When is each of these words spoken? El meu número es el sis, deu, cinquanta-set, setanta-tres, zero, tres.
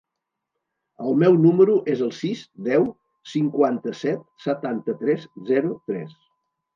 El 1.07 1.17
meu 1.23 1.35
número 1.41 1.75
es 1.95 1.99
el 2.05 2.09
sis, 2.19 2.41
deu, 2.67 2.87
cinquanta-set, 3.33 4.23
setanta-tres, 4.47 5.29
zero, 5.51 5.75
tres. 5.93 6.17